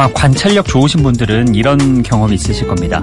[0.00, 3.02] 아마 관찰력 좋으신 분들은 이런 경험이 있으실 겁니다.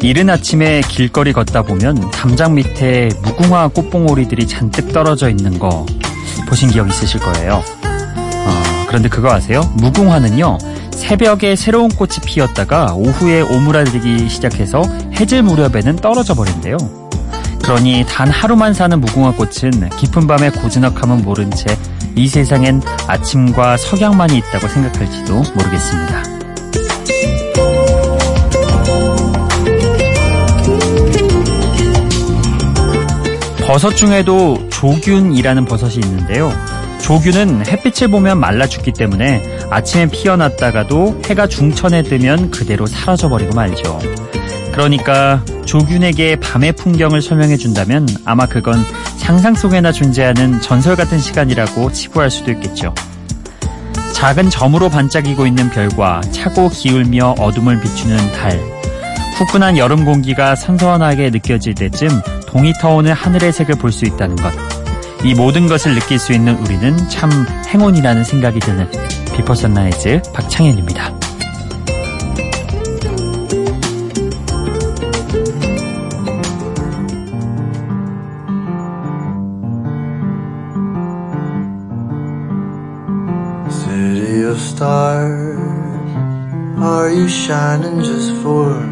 [0.00, 5.86] 이른 아침에 길거리 걷다 보면 담장 밑에 무궁화 꽃봉오리들이 잔뜩 떨어져 있는 거
[6.48, 7.62] 보신 기억 있으실 거예요.
[7.84, 9.60] 어, 그런데 그거 아세요?
[9.76, 10.58] 무궁화는요,
[10.90, 14.82] 새벽에 새로운 꽃이 피었다가 오후에 오므라들기 시작해서
[15.20, 16.76] 해질 무렵에는 떨어져 버린대요.
[17.62, 21.76] 그러니 단 하루만 사는 무궁화 꽃은 깊은 밤에 고즈넉함은 모른 채
[22.14, 26.31] 이 세상엔 아침과 석양만이 있다고 생각할지도 모르겠습니다.
[33.72, 36.52] 버섯 중에도 조균이라는 버섯이 있는데요.
[37.00, 43.98] 조균은 햇빛을 보면 말라 죽기 때문에 아침에 피어났다가도 해가 중천에 뜨면 그대로 사라져버리고 말죠.
[44.72, 48.74] 그러니까 조균에게 밤의 풍경을 설명해 준다면 아마 그건
[49.16, 52.94] 상상 속에나 존재하는 전설 같은 시간이라고 치부할 수도 있겠죠.
[54.12, 58.60] 작은 점으로 반짝이고 있는 별과 차고 기울며 어둠을 비추는 달.
[59.38, 62.10] 후끈한 여름 공기가 선선하게 느껴질 때쯤
[62.52, 64.52] 동이 터오는 하늘의 색을 볼 수 있다는 것.
[65.24, 67.30] 이 모든 것을 느낄 수 있는 우리는 참
[67.68, 68.90] 행운이라는 생각이 드는
[69.34, 71.12] Before Sunrise 박창현입니다.
[84.54, 85.58] Stars,
[86.78, 88.91] are you shining just for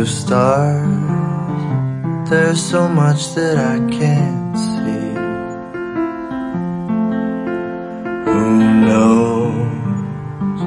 [0.00, 0.80] of stars,
[2.30, 5.14] there's so much that I can't see.
[8.24, 8.40] Who
[8.86, 10.60] knows?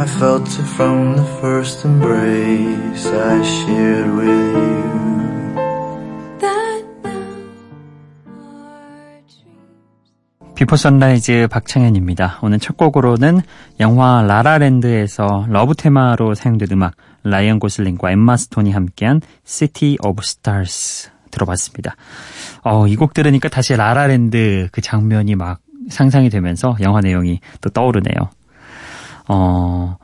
[0.00, 4.84] I felt it from the first embrace I shared with you.
[10.56, 12.38] Before Sunrise 박창현입니다.
[12.42, 13.40] 오늘 첫 곡으로는
[13.80, 16.94] 영화 La La Land에서 love 테마로 사용된 음악
[17.24, 21.96] 라이언 고슬링과 엠마 스톤이 함께한 City of Stars 들어봤습니다.
[22.62, 25.58] 어, 이 곡 들으니까 다시 La La Land 그 장면이 막
[25.90, 28.30] 상상이 되면서 영화 내용이 또 떠오르네요.
[29.26, 29.96] 어,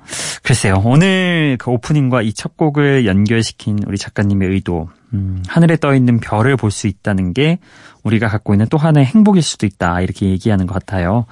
[0.43, 0.81] 글쎄요.
[0.85, 6.57] 오늘 그 오프닝과 이 첫 곡을 연결시킨 우리 작가님의 의도, 음, 하늘에 떠 있는 별을
[6.57, 7.59] 볼 수 있다는 게
[8.03, 10.01] 우리가 갖고 있는 또 하나의 행복일 수도 있다.
[10.01, 11.27] 이렇게 얘기하는 것 같아요.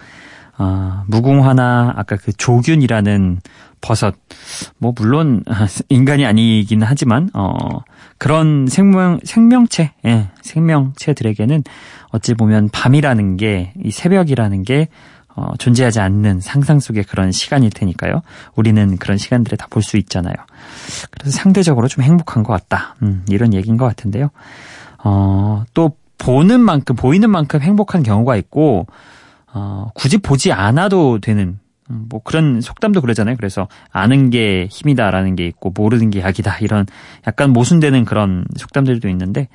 [0.58, 3.40] 어, 무궁화나 아까 그 조균이라는
[3.80, 4.16] 버섯,
[4.78, 5.44] 뭐, 물론,
[5.88, 7.52] 인간이 아니긴 하지만, 어,
[8.18, 11.62] 그런 생명, 생명체, 예, 생명체들에게는
[12.10, 14.88] 어찌 보면 밤이라는 게, 이 새벽이라는 게,
[15.36, 18.22] 어, 존재하지 않는 상상 속의 그런 시간일 테니까요.
[18.56, 20.34] 우리는 그런 시간들을 다 볼 수 있잖아요.
[21.12, 22.96] 그래서 상대적으로 좀 행복한 것 같다.
[23.02, 24.30] 음, 이런 얘기인 것 같은데요.
[25.04, 28.88] 어, 또 보는 만큼, 보이는 만큼 행복한 경우가 있고,
[29.52, 31.58] 어, 굳이 보지 않아도 되는,
[31.90, 33.36] 음, 뭐 그런 속담도 그러잖아요.
[33.36, 36.58] 그래서 아는 게 힘이다라는 게 있고, 모르는 게 약이다.
[36.60, 36.86] 이런
[37.26, 39.48] 약간 모순되는 그런 속담들도 있는데,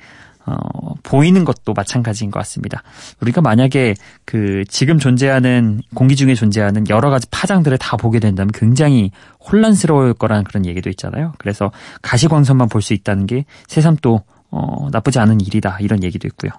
[0.46, 0.56] 어,
[1.02, 2.82] 보이는 것도 마찬가지인 것 같습니다.
[3.22, 3.94] 우리가 만약에
[4.26, 9.10] 그 지금 존재하는 공기 중에 존재하는 여러 가지 파장들을 다 보게 된다면 굉장히
[9.40, 11.32] 혼란스러울 거라는 그런 얘기도 있잖아요.
[11.38, 11.72] 그래서
[12.02, 16.50] 가시광선만 볼 수 있다는 게 새삼 또 어, 나쁘지 않은 일이다 이런 얘기도 있고요.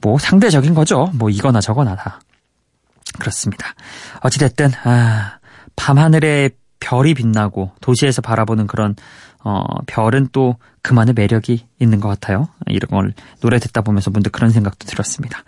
[0.00, 1.10] 뭐 상대적인 거죠.
[1.14, 2.20] 뭐 이거나 저거나 다
[3.18, 3.74] 그렇습니다.
[4.20, 5.38] 어찌됐든 아,
[5.74, 6.50] 밤하늘에
[6.80, 8.94] 별이 빛나고 도시에서 바라보는 그런
[9.42, 12.48] 어, 별은 또 그만의 매력이 있는 것 같아요.
[12.66, 15.44] 이런 걸 노래 듣다 보면서 문득 그런 생각도 들었습니다.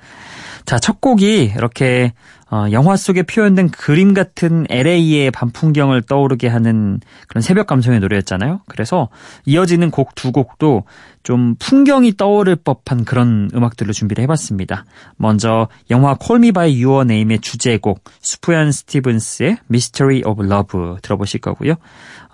[0.68, 2.12] 자, 첫 곡이 이렇게
[2.50, 8.60] 어, 영화 속에 표현된 그림 같은 LA의 밤 풍경을 떠오르게 하는 그런 새벽 감성의 노래였잖아요.
[8.68, 9.08] 그래서
[9.46, 10.84] 이어지는 곡 두 곡도
[11.22, 14.84] 좀 풍경이 떠오를 법한 그런 음악들로 준비를 해봤습니다.
[15.16, 21.76] 먼저 영화 Me By Your Name의 주제곡 수프얀 스티븐스의 Mystery of Love 들어보실 거고요.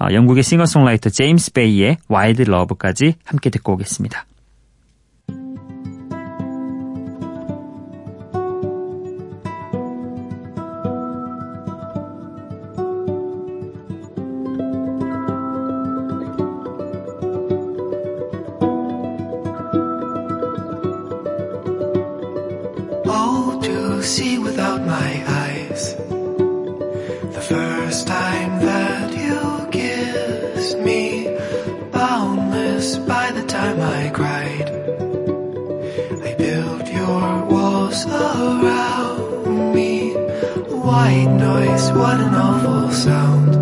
[0.01, 4.27] 어, 영국의 싱어송라이터 제임스 베이의 Wild Love까지 함께 듣고 오겠습니다.
[37.95, 40.13] Walls around me.
[40.13, 43.54] White noise, what an awful sound.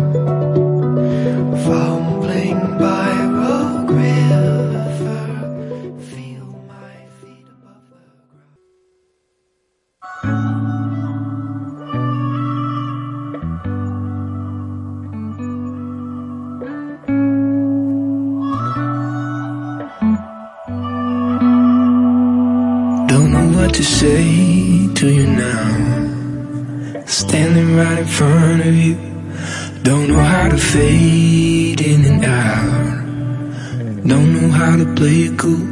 [35.03, 35.67] Play it cool.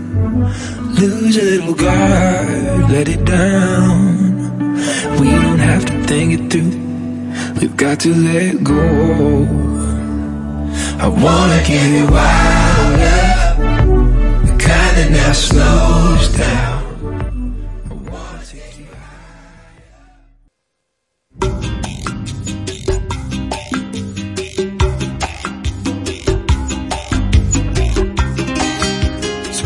[1.00, 3.96] Lose a little oh guard, let it down.
[5.22, 6.74] We don't have to think it through.
[7.62, 9.46] We've got to let go.
[11.06, 13.00] I wanna get you wild
[14.48, 16.81] the kind that now slows down.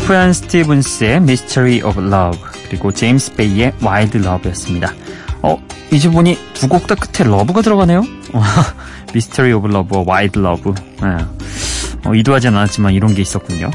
[0.06, 2.38] 수프얀 스티븐스의 Mystery of Love
[2.68, 4.92] 그리고 제임스 베이의 Wild Love였습니다.
[5.42, 5.60] 어,
[5.90, 8.04] 이제 보니 두 곡 다 끝에 Love가 들어가네요.
[9.10, 10.74] Mystery of Love와 Wild Love.
[11.02, 11.08] 네.
[12.04, 13.72] 어, 의도하진 않았지만 이런 게 있었군요.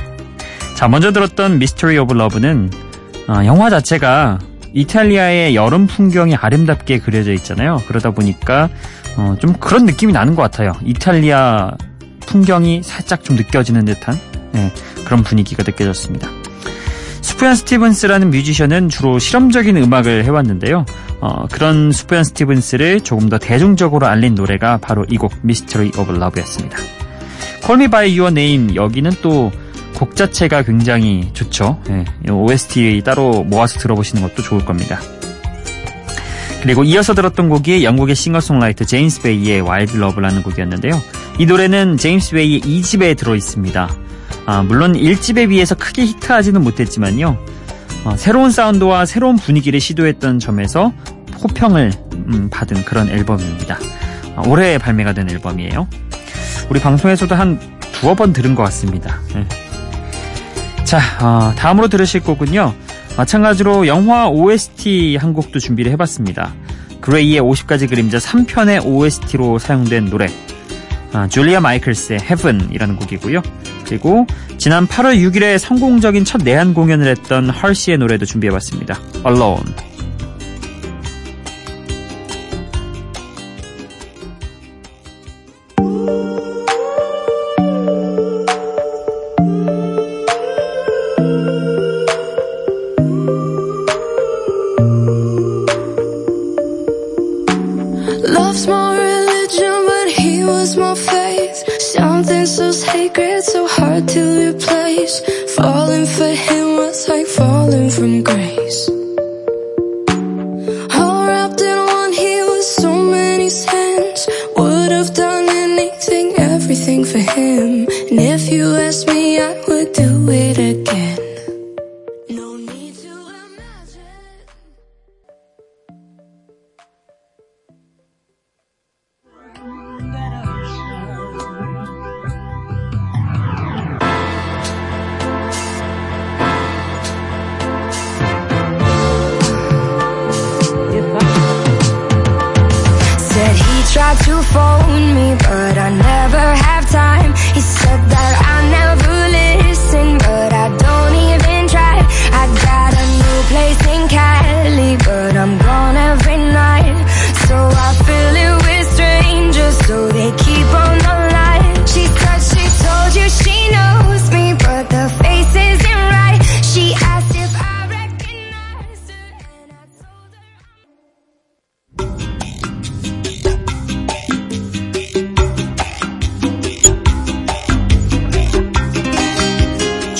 [0.77, 2.71] 자, 먼저 들었던 Mystery of Love는
[3.27, 4.39] 어, 영화 자체가
[4.73, 7.81] 이탈리아의 여름 풍경이 아름답게 그려져 있잖아요.
[7.89, 8.69] 그러다 보니까
[9.17, 10.71] 어, 좀 그런 느낌이 나는 것 같아요.
[10.85, 11.71] 이탈리아
[12.25, 14.17] 풍경이 살짝 좀 느껴지는 듯한
[14.51, 14.71] 네,
[15.05, 16.29] 그런 분위기가 느껴졌습니다.
[17.21, 20.85] 수프얀 스티븐스라는 뮤지션은 주로 실험적인 음악을 해왔는데요.
[21.21, 25.33] 어, 그런 수프얀 스티븐스를 조금 더 대중적으로 알린 노래가 바로 이곡
[25.97, 26.77] of Love였습니다.
[27.63, 29.51] Call Me By Your Name 여기는 또
[30.01, 31.79] 곡 자체가 굉장히 좋죠.
[31.87, 34.99] 네, OST 따로 모아서 들어보시는 것도 좋을 겁니다.
[36.63, 40.99] 그리고 이어서 들었던 곡이 영국의 싱어송라이터 제임스 베이의 Wild Love라는 곡이었는데요.
[41.37, 43.95] 이 노래는 제임스 베이의 2집에 들어있습니다.
[44.45, 47.37] 아, 물론 1집에 비해서 크게 히트하지는 못했지만요.
[48.05, 50.93] 어, 새로운 사운드와 새로운 분위기를 시도했던 점에서
[51.43, 53.77] 호평을 음, 받은 그런 앨범입니다.
[54.35, 55.87] 아, 올해 발매가 된 앨범이에요.
[56.69, 57.59] 우리 방송에서도 한
[57.91, 59.19] 두어 번 들은 것 같습니다.
[59.33, 59.45] 네.
[60.83, 62.73] 자, 어, 다음으로 들으실 곡은요.
[63.17, 66.53] 마찬가지로 영화 OST 한 곡도 준비를 해봤습니다.
[67.01, 70.27] 그레이의 50가지 그림자 3편의 OST로 사용된 노래
[71.13, 73.41] 아, 줄리아 마이클스의 Heaven이라는 곡이고요.
[73.85, 74.25] 그리고
[74.57, 78.97] 지난 8월 6일에 성공적인 첫 내한 공연을 했던 헐시의 노래도 준비해봤습니다.
[79.25, 79.90] Alone.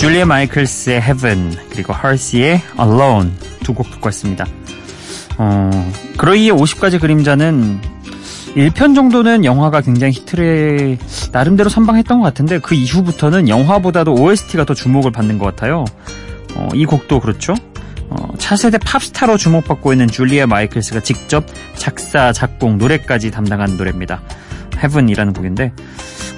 [0.02, 3.32] 줄리아 마이클스의 Heaven 그리고 헐시의 Alone
[3.64, 4.48] 두 곡 듣고 왔습니다.
[5.38, 5.70] 어,
[6.18, 7.80] 그로이의 50가지 그림자는
[8.56, 10.98] 1편 정도는 영화가 굉장히 히트를
[11.32, 15.86] 나름대로 선방했던 것 같은데 그 이후부터는 영화보다도 OST가 더 주목을 받는 것 같아요.
[16.56, 17.54] 어, 이 곡도 그렇죠.
[18.10, 24.22] 어, 차세대 팝스타로 주목받고 있는 줄리아 마이클스가 직접 작사, 작곡, 노래까지 담당한 노래입니다.
[24.82, 25.74] Heaven이라는 곡인데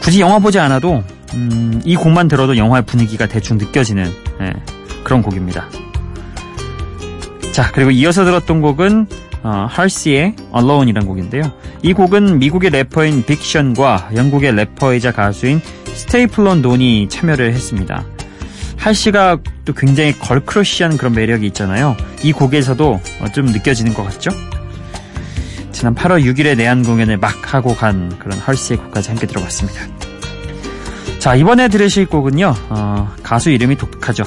[0.02, 4.54] 굳이 영화 보지 않아도 음, 이 곡만 들어도 영화의 분위기가 대충 느껴지는 예,
[5.04, 5.68] 그런 곡입니다.
[7.52, 9.08] 자 그리고 이어서 들었던 곡은
[9.44, 11.44] 어, 할시의 Alone이라는 곡인데요.
[11.82, 15.62] 이 곡은 미국의 래퍼인 빅션과 영국의 래퍼이자 가수인
[15.94, 18.06] 스테이플런 논이 참여를 했습니다.
[18.78, 21.96] 할시가 또 굉장히 걸크러쉬한 그런 매력이 있잖아요.
[22.22, 24.32] 이 곡에서도 어, 좀 느껴지는 것 같죠?
[25.84, 29.82] 지난 8월 6일에 내한 공연을 막 하고 간 그런 헐시의 곡까지 함께 들어봤습니다.
[31.20, 34.24] 자 이번에 들으실 곡은요 어, 가수 이름이 독특하죠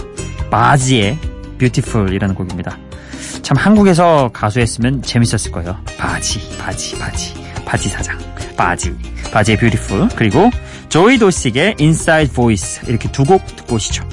[0.51, 1.19] 바지의
[1.57, 2.77] Beautiful이라는 곡입니다
[3.41, 5.79] 참 한국에서 가수했으면 재밌었을 거예요.
[5.97, 7.33] 바지, 바지, 바지,
[7.65, 8.19] 바지 사장,
[8.55, 8.95] 바지,
[9.33, 10.51] 바지의 Beautiful 그리고
[10.91, 14.07] 조이 도식의 Inside Voice 이렇게 두 곡 듣고 오시죠.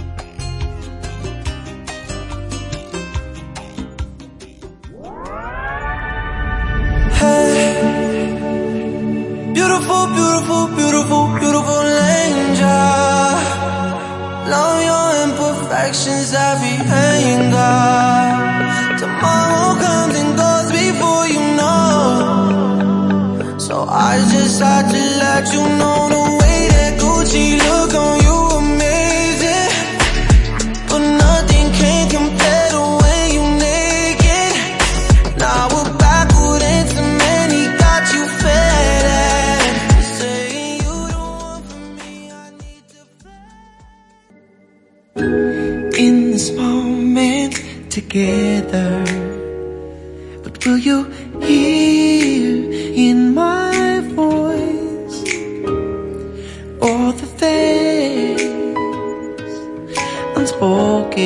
[9.84, 11.84] Beautiful, beautiful, beautiful, beautiful
[12.16, 13.36] angel.
[14.48, 17.76] Love your imperfections, every anger.
[18.98, 21.76] Tomorrow comes and goes before you know.
[23.60, 28.23] So I just had to let you know the way that Gucci look on you
[48.14, 49.04] together,
[50.44, 51.04] but will you
[51.42, 52.72] hear
[53.10, 55.18] in my voice
[56.80, 58.42] all the things
[60.38, 61.24] unspoken?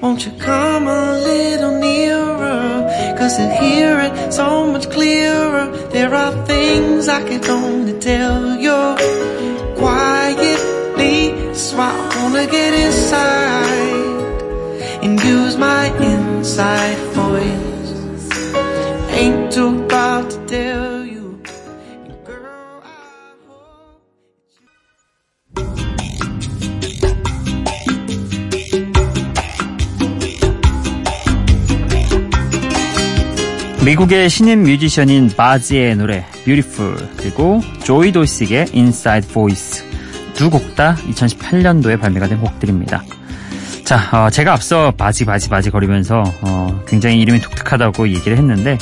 [0.00, 3.16] Won't you come a little nearer?
[3.18, 5.66] Cause to hear it so much clearer.
[5.90, 8.78] There are things I can only tell you
[9.82, 11.54] quietly.
[11.54, 13.49] So I wanna get inside
[15.02, 18.28] and use my inside voice.
[19.12, 21.40] Ain't too proud to tell you.
[22.24, 23.00] Girl, I
[23.48, 24.30] hope.
[33.84, 39.84] 미국의 신인 뮤지션인 바지의 노래 Beautiful 그리고 조이 도식의 Inside Voice
[40.34, 43.02] 두 곡 다 2018년도에 발매가 된 곡들입니다.
[43.90, 48.78] 자, 어, 제가 앞서 바지 바지 바지 거리면서 어, 굉장히 이름이 독특하다고 얘기를 했는데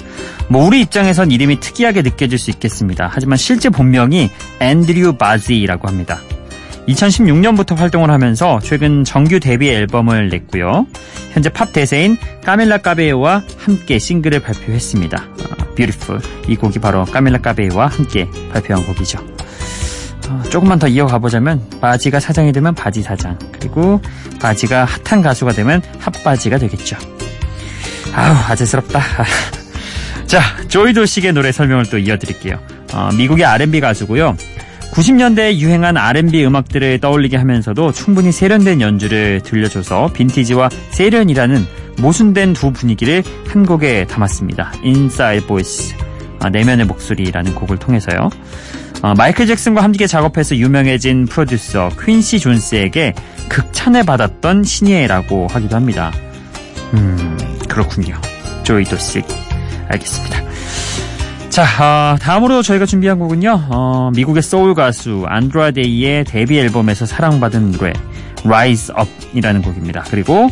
[0.49, 3.09] 뭐 우리 입장에선 이름이 특이하게 느껴질 수 있겠습니다.
[3.11, 4.29] 하지만 실제 본명이
[4.61, 6.21] 앤드류 바지라고 합니다.
[6.89, 10.87] 2016년부터 활동을 하면서 최근 정규 데뷔 앨범을 냈고요.
[11.33, 15.23] 현재 팝 대세인 까밀라 까베요와 함께 싱글을 발표했습니다.
[15.23, 19.21] 어, Beautiful 이 곡이 바로 까밀라 까베요와 함께 발표한 곡이죠.
[20.29, 24.01] 어, 조금만 더 이어가 보자면 바지가 사장이 되면 바지 사장 그리고
[24.41, 26.97] 바지가 핫한 가수가 되면 핫바지가 되겠죠.
[28.15, 29.01] 아우 아재스럽다.
[30.27, 32.59] 자 조이 도식의 노래 설명을 또 이어드릴게요.
[32.93, 34.37] 어, 미국의 R&B 가수고요.
[34.93, 41.65] 90년대에 유행한 R&B 음악들을 떠올리게 하면서도 충분히 세련된 연주를 들려줘서 빈티지와 세련이라는
[41.99, 44.73] 모순된 두 분위기를 한 곡에 담았습니다.
[44.85, 45.95] Inside Voice,
[46.41, 48.31] 아, 내면의 목소리라는 곡을 통해서요.
[49.03, 53.15] 어, 마이클 잭슨과 함께 작업해서 유명해진 프로듀서 퀸시 존스에게
[53.49, 56.13] 극찬을 받았던 신예라고 하기도 합니다.
[56.95, 57.39] 음,
[57.69, 58.21] 그렇군요.
[58.65, 59.25] 조이 도식.
[59.89, 60.43] 알겠습니다.
[61.49, 67.93] 자, 어, 다음으로 저희가 준비한 곡은요, 어, 미국의 소울 가수 안드라데이의 데뷔 앨범에서 사랑받은 노래
[68.45, 68.95] Rise
[69.33, 70.05] Up이라는 곡입니다.
[70.11, 70.49] 그리고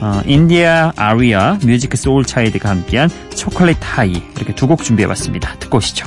[0.00, 5.56] 어, 인디아 아리와 뮤직 소울 차일드가 함께한 초콜릿 하이 이렇게 두 곡 준비해봤습니다.
[5.60, 6.06] 듣고 오시죠.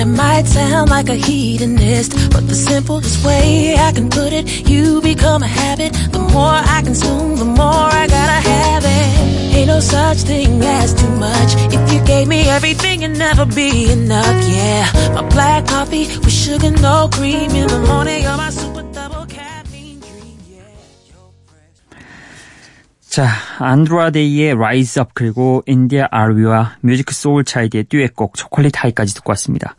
[0.00, 5.00] I might sound like a hedonist, but the simplest way I can put it, you
[5.00, 5.92] become a habit.
[6.12, 9.56] The more I consume, the more I gotta have it.
[9.56, 11.50] Ain't no such thing as too much.
[11.74, 14.36] If you gave me everything, it'd never be enough.
[14.48, 18.22] Yeah, my black coffee with sugar, no cream in the morning.
[18.22, 18.77] You're my super
[23.18, 23.26] 자,
[23.58, 29.74] 안드라데이의 Rise Up 그리고 인디아 아리와 뮤직 소울 차이드의 듀엣곡 초콜릿 하이까지 듣고 왔습니다.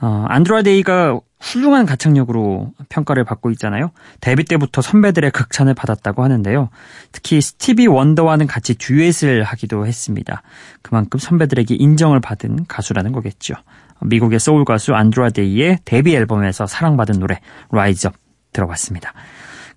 [0.00, 3.92] 어, 안드라데이가 훌륭한 가창력으로 평가를 받고 있잖아요.
[4.20, 6.70] 데뷔 때부터 선배들의 극찬을 받았다고 하는데요.
[7.12, 10.42] 특히 스티비 원더와는 같이 듀엣을 하기도 했습니다.
[10.82, 13.54] 그만큼 선배들에게 인정을 받은 가수라는 거겠죠.
[14.00, 17.38] 미국의 소울 가수 안드라 데이의 데뷔 앨범에서 사랑받은 노래
[17.70, 18.14] Rise Up
[18.52, 19.12] 들어봤습니다.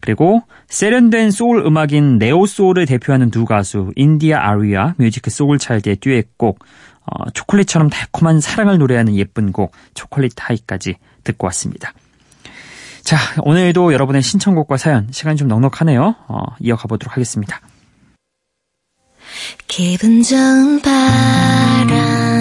[0.07, 6.59] 그리고 세련된 소울 음악인 neo soul을 대표하는 두 가수 인디아 아리와 뮤직 소울 차일드의 듀엣곡
[7.05, 10.95] 어, 초콜릿처럼 달콤한 사랑을 노래하는 예쁜 곡 초콜릿 하이까지
[11.25, 11.91] 듣고 왔습니다.
[13.01, 16.15] 자, 오늘도 여러분의 신청곡과 사연 시간이 좀 넉넉하네요.
[16.29, 17.59] 어, 이어가 보도록 하겠습니다.
[19.67, 22.36] 기분 좋은 바람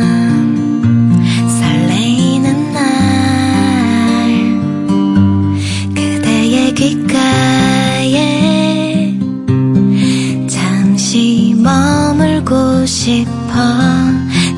[12.46, 13.52] 머물고 싶어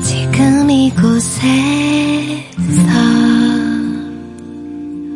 [0.03, 1.49] 지금 이곳에서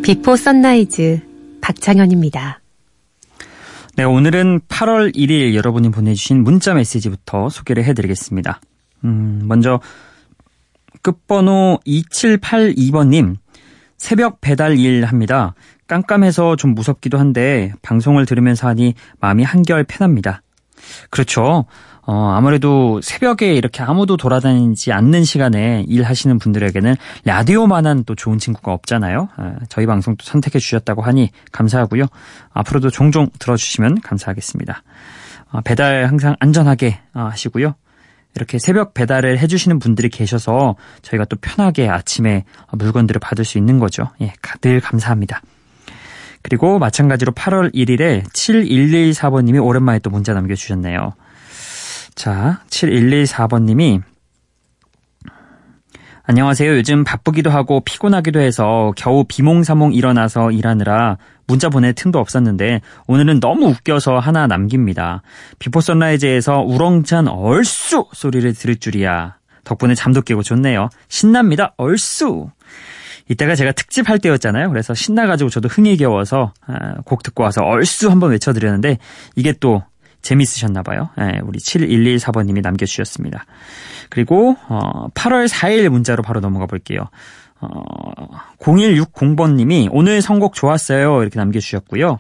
[0.04, 1.22] Before Sunrise
[1.62, 2.60] 박창현입니다.
[3.96, 8.60] 네, 오늘은 8월 1일 여러분이 보내주신 문자 메시지부터 소개를 해드리겠습니다.
[9.06, 9.80] 음, 먼저
[11.04, 13.36] 끝번호 2782번님
[13.98, 15.54] 새벽 배달 일 합니다.
[15.88, 20.43] 깜깜해서 좀 무섭기도 한데 방송을 들으면서 하니 마음이 한결 편합니다.
[21.10, 21.66] 그렇죠.
[22.06, 29.30] 어, 아무래도 새벽에 이렇게 아무도 돌아다니지 않는 시간에 일하시는 분들에게는 라디오만한 또 좋은 친구가 없잖아요.
[29.38, 32.06] 아, 저희 방송도 선택해 주셨다고 하니 감사하고요.
[32.52, 34.84] 앞으로도 종종 들어주시면 감사하겠습니다.
[35.52, 37.76] 어, 배달 항상 안전하게 어, 하시고요.
[38.36, 44.10] 이렇게 새벽 배달을 해주시는 분들이 계셔서 저희가 또 편하게 아침에 물건들을 받을 수 있는 거죠.
[44.22, 45.42] 예, 늘 감사합니다.
[46.44, 51.14] 그리고 마찬가지로 8월 1일에 7114번님이 오랜만에 또 문자 남겨주셨네요.
[52.16, 54.04] 자, 7114번님이
[56.26, 56.78] 안녕하세요.
[56.78, 63.68] 요즘 바쁘기도 하고 피곤하기도 해서 겨우 비몽사몽 일어나서 일하느라 문자 보낼 틈도 없었는데 오늘은 너무
[63.68, 65.22] 웃겨서 하나 남깁니다.
[65.60, 69.36] Before Sunrise에서 우렁찬 얼쑤 소리를 들을 줄이야.
[69.66, 70.90] 덕분에 잠도 깨고 좋네요.
[71.10, 71.74] 신납니다.
[71.76, 72.50] 얼쑤.
[73.30, 74.70] 이때가 제가 특집 할 때였잖아요.
[74.70, 78.98] 그래서 신나가지고 저도 흥이 겨워서 아, 곡 듣고 와서 얼쑤 한번 외쳐드렸는데
[79.36, 79.84] 이게 또
[80.22, 81.10] 재밌으셨나 봐요.
[81.18, 83.46] 네, 우리 7114번님이 남겨주셨습니다.
[84.10, 87.10] 그리고 어, 8월 4일 문자로 바로 넘어가 볼게요.
[87.60, 87.68] 어,
[88.60, 91.22] 0160번님이 오늘 선곡 좋았어요.
[91.22, 92.20] 이렇게 남겨주셨고요.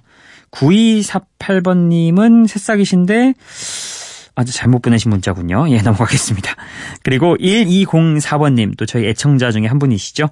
[0.51, 3.33] 9248번님은 새싹이신데
[4.35, 5.69] 아주 잘못 보내신 문자군요.
[5.69, 6.55] 예, 넘어가겠습니다.
[7.03, 10.29] 그리고 1204번님, 또 저희 애청자 중에 한 분이시죠.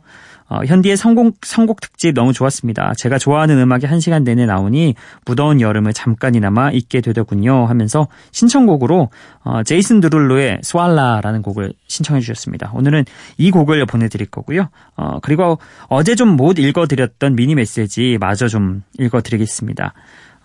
[0.52, 2.94] 어, 현디의 선곡, 선곡 특집 너무 좋았습니다.
[2.98, 9.10] 제가 좋아하는 음악이 한 시간 내내 나오니 무더운 여름을 잠깐이나마 잊게 되더군요 하면서 신청곡으로
[9.44, 12.72] 어, 제이슨 드룰로의 스왈라라는 곡을 신청해 주셨습니다.
[12.74, 13.06] 오늘은
[13.38, 14.70] 이 곡을 보내드릴 거고요.
[14.98, 19.94] 어, 그리고 어제 좀 못 읽어드렸던 미니 메시지 마저 좀 읽어드리겠습니다.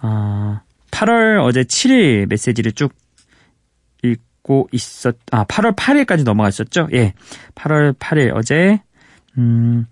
[0.03, 2.93] 어, 8월 어제 7일 메시지를 쭉
[4.03, 6.89] 읽고 있었, 아, 8월 8일까지 넘어갔었죠?
[6.93, 7.15] 예.
[7.55, 8.83] 8월 8일 어제,
[9.39, 9.87] 음,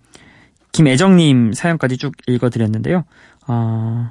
[0.74, 3.04] 김애정님 사연까지 쭉 읽어드렸는데요.
[3.46, 4.10] 어,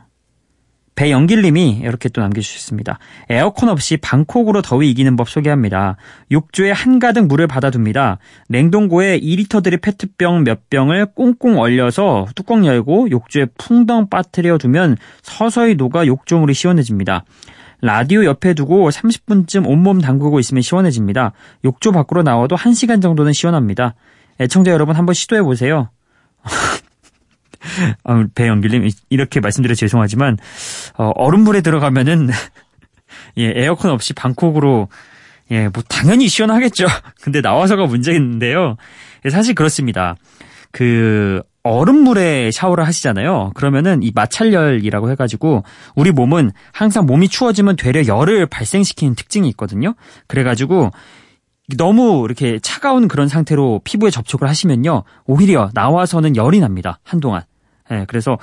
[0.95, 2.99] 배영길님이 이렇게 또 남겨주셨습니다.
[3.29, 5.97] 에어컨 없이 방콕으로 더위 이기는 법 소개합니다.
[6.31, 8.19] 욕조에 한가득 물을 받아둡니다.
[8.47, 16.07] 냉동고에 2리터들의 페트병 몇 병을 꽁꽁 얼려서 뚜껑 열고 욕조에 풍덩 빠뜨려 두면 서서히 녹아
[16.07, 17.25] 욕조물이 시원해집니다.
[17.81, 21.33] 라디오 옆에 두고 30분쯤 온몸 담그고 있으면 시원해집니다.
[21.65, 23.95] 욕조 밖으로 나와도 1시간 정도는 시원합니다.
[24.39, 25.89] 애청자 여러분 한번 시도해보세요.
[28.03, 30.37] 아, 배영길님 이렇게 말씀드려 죄송하지만
[30.97, 32.29] 어, 얼음물에 들어가면은
[33.37, 34.89] 예 에어컨 없이 방콕으로
[35.51, 36.87] 예 뭐 당연히 시원하겠죠.
[37.21, 38.75] 근데 나와서가 문제인데요.
[39.25, 40.15] 예, 사실 그렇습니다.
[40.71, 43.51] 그 얼음물에 샤워를 하시잖아요.
[43.55, 45.63] 그러면은 이 마찰열이라고 해가지고
[45.95, 49.95] 우리 몸은 항상 몸이 추워지면 되려 열을 발생시키는 특징이 있거든요.
[50.27, 50.91] 그래가지고
[51.77, 55.03] 너무 이렇게 차가운 그런 상태로 피부에 접촉을 하시면요.
[55.25, 56.99] 오히려 나와서는 열이 납니다.
[57.03, 57.43] 한동안.
[57.91, 58.37] 예, 그래서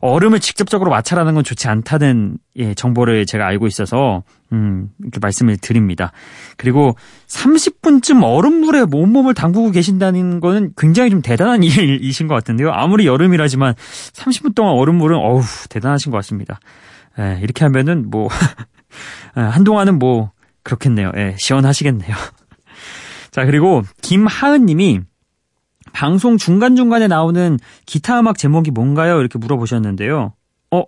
[0.00, 6.12] 얼음을 직접적으로 마찰하는 건 좋지 않다는 예, 정보를 제가 알고 있어서 음, 이렇게 말씀을 드립니다.
[6.56, 6.96] 그리고
[7.28, 12.70] 30분쯤 얼음물에 온몸을 담그고 계신다는 거는 굉장히 좀 대단한 일이신 것 같은데요.
[12.72, 16.58] 아무리 여름이라지만 30분 동안 얼음물은 어우 대단하신 것 같습니다.
[17.18, 18.28] 예, 이렇게 하면은 뭐
[19.36, 20.30] 예, 한동안은 뭐
[20.62, 21.12] 그렇겠네요.
[21.16, 22.16] 예, 시원하시겠네요.
[23.36, 25.00] 자 그리고 김하은 님이
[25.92, 29.20] 방송 중간중간에 나오는 기타 음악 제목이 뭔가요?
[29.20, 30.32] 이렇게 물어보셨는데요.
[30.70, 30.82] 어,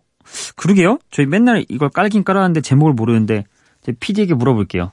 [0.56, 0.98] 그러게요?
[1.10, 3.44] 저희 맨날 이걸 깔긴 깔았는데 제목을 모르는데
[3.82, 4.92] 제 PD에게 물어볼게요.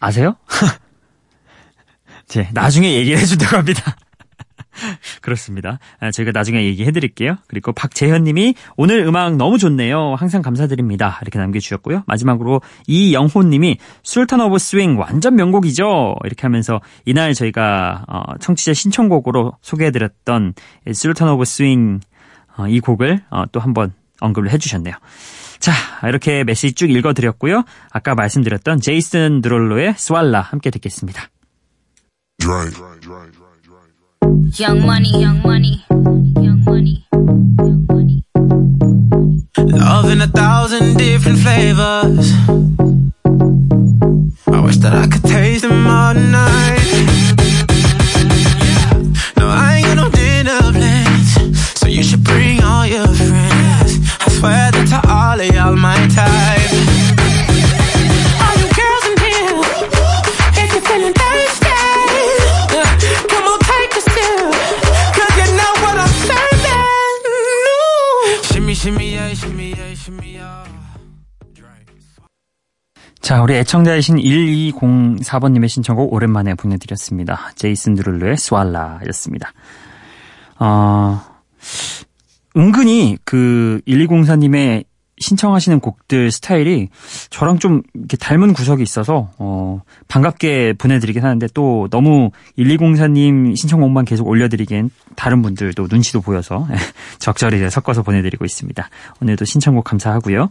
[0.00, 0.34] 아세요?
[2.26, 3.94] 제 나중에 얘기를 해준다고 합니다.
[5.20, 5.78] 그렇습니다.
[5.98, 7.36] 아, 저희가 나중에 얘기해 드릴게요.
[7.46, 10.14] 그리고 박재현 님이 오늘 음악 너무 좋네요.
[10.14, 11.18] 항상 감사드립니다.
[11.22, 12.04] 이렇게 남겨주셨고요.
[12.06, 16.16] 마지막으로 이영호 님이 Sultan of Swing 완전 명곡이죠.
[16.24, 20.54] 이렇게 하면서 이날 저희가 어, 청취자 신청곡으로 소개해 드렸던
[20.92, 22.00] Sultan of Swing
[22.56, 24.94] 어, 이 곡을 어, 또 한번 언급을 해주셨네요.
[25.58, 25.72] 자,
[26.08, 27.64] 이렇게 메시지 쭉 읽어드렸고요.
[27.90, 31.28] 아까 말씀드렸던 제이슨 드롤로의 스왈라 함께 듣겠습니다.
[34.58, 38.24] Young money, young money, young money, young money.
[39.56, 42.32] Love in a thousand different flavors.
[44.48, 45.39] I wish that I could taste
[73.40, 77.52] 자, 우리 애청자이신 1204번님의 신청곡 오랜만에 보내드렸습니다.
[77.54, 79.54] 제이슨 드룰로의 스왈라였습니다.
[80.58, 81.22] 어,
[82.54, 84.84] 은근히 그 1204님의
[85.16, 86.90] 신청하시는 곡들 스타일이
[87.30, 94.28] 저랑 좀 이렇게 닮은 구석이 있어서 어, 반갑게 보내드리긴 하는데 또 너무 1204님 신청곡만 계속
[94.28, 96.68] 올려드리기엔 다른 분들도 눈치도 보여서
[97.18, 98.90] 적절히 섞어서 보내드리고 있습니다.
[99.22, 100.50] 오늘도 신청곡 감사하고요.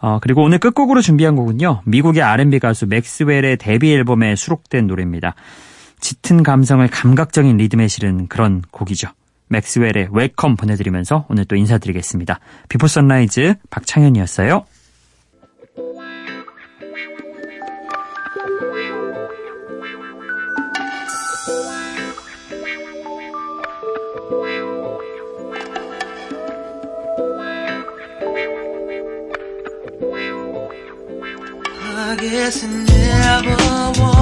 [0.00, 1.82] 어, 그리고 오늘 끝곡으로 준비한 곡은요.
[1.84, 5.34] 미국의 R&B 가수 맥스웰의 데뷔 앨범에 수록된 노래입니다.
[6.00, 9.08] 짙은 감성을 감각적인 리듬에 실은 그런 곡이죠.
[9.48, 12.40] 맥스웰의 Welcome 보내드리면서 오늘 또 인사드리겠습니다.
[12.68, 14.66] Before Sunrise 박창현이었어요.
[32.26, 33.56] yes, and never
[34.00, 34.15] was.